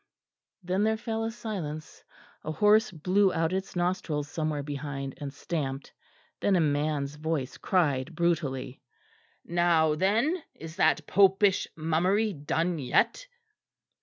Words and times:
_"Then 0.67 0.83
there 0.83 0.97
fell 0.97 1.23
a 1.25 1.29
silence. 1.29 2.03
A 2.43 2.51
horse 2.51 2.89
blew 2.89 3.31
out 3.31 3.53
its 3.53 3.75
nostrils 3.75 4.27
somewhere 4.27 4.63
behind 4.63 5.13
and 5.17 5.31
stamped; 5.31 5.93
then 6.39 6.55
a 6.55 6.59
man's 6.59 7.17
voice 7.17 7.55
cried 7.57 8.15
brutally: 8.15 8.81
"Now 9.45 9.93
then, 9.93 10.41
is 10.55 10.77
that 10.77 11.05
popish 11.05 11.67
mummery 11.75 12.33
done 12.33 12.79
yet?" 12.79 13.27